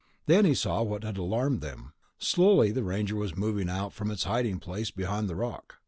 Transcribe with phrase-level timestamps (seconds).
[0.25, 1.93] Then he saw what had alarmed them.
[2.17, 5.75] Slowly, the Ranger was moving out from its hiding place behind the rock.